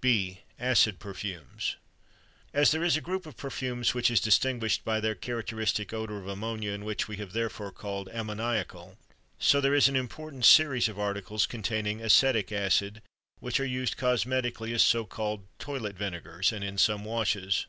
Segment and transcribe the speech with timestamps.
[0.00, 0.42] B.
[0.60, 1.74] ACID PERFUMES.
[2.54, 6.28] As there is a group of perfumes which is distinguished by their characteristic odor of
[6.28, 8.96] ammonia and which we have therefore called ammoniacal,
[9.40, 13.02] so there is an important series of articles containing acetic acid
[13.40, 17.66] which are used cosmetically as so called toilet vinegars, and in some washes.